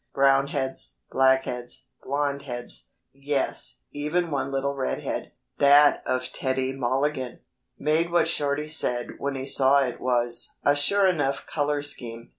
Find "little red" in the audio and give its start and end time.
4.51-5.03